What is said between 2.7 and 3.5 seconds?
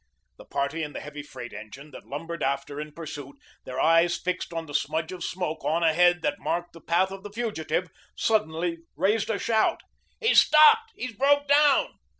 in pursuit,